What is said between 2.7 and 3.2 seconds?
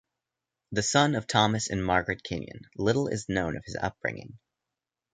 little